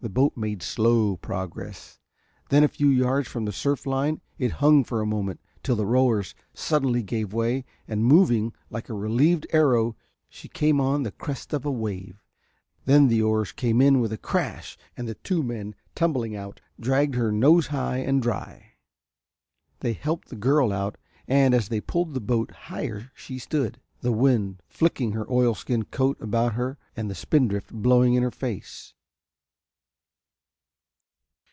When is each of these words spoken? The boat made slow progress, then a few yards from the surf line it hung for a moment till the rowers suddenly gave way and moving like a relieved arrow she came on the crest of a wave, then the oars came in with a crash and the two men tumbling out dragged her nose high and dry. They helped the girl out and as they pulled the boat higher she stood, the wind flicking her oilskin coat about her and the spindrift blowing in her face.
The 0.00 0.08
boat 0.08 0.36
made 0.36 0.62
slow 0.62 1.16
progress, 1.16 1.98
then 2.50 2.62
a 2.62 2.68
few 2.68 2.86
yards 2.88 3.26
from 3.26 3.46
the 3.46 3.52
surf 3.52 3.84
line 3.84 4.20
it 4.38 4.52
hung 4.62 4.84
for 4.84 5.00
a 5.00 5.06
moment 5.06 5.40
till 5.64 5.74
the 5.74 5.86
rowers 5.88 6.36
suddenly 6.54 7.02
gave 7.02 7.32
way 7.32 7.64
and 7.88 8.04
moving 8.04 8.52
like 8.70 8.88
a 8.88 8.94
relieved 8.94 9.48
arrow 9.52 9.96
she 10.28 10.46
came 10.46 10.80
on 10.80 11.02
the 11.02 11.10
crest 11.10 11.52
of 11.52 11.66
a 11.66 11.72
wave, 11.72 12.22
then 12.84 13.08
the 13.08 13.20
oars 13.22 13.50
came 13.50 13.80
in 13.80 13.98
with 14.00 14.12
a 14.12 14.16
crash 14.16 14.78
and 14.96 15.08
the 15.08 15.16
two 15.16 15.42
men 15.42 15.74
tumbling 15.96 16.36
out 16.36 16.60
dragged 16.78 17.16
her 17.16 17.32
nose 17.32 17.66
high 17.66 17.98
and 17.98 18.22
dry. 18.22 18.74
They 19.80 19.94
helped 19.94 20.28
the 20.28 20.36
girl 20.36 20.72
out 20.72 20.96
and 21.26 21.54
as 21.54 21.70
they 21.70 21.80
pulled 21.80 22.14
the 22.14 22.20
boat 22.20 22.52
higher 22.52 23.10
she 23.16 23.40
stood, 23.40 23.80
the 24.00 24.12
wind 24.12 24.62
flicking 24.68 25.10
her 25.10 25.28
oilskin 25.28 25.86
coat 25.86 26.16
about 26.20 26.52
her 26.54 26.78
and 26.96 27.10
the 27.10 27.16
spindrift 27.16 27.72
blowing 27.72 28.14
in 28.14 28.22
her 28.22 28.30
face. 28.30 28.94